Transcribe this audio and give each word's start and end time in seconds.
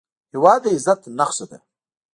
هېواد 0.31 0.59
د 0.63 0.65
عزت 0.75 1.01
نښه 1.17 1.45
ده 1.51 1.59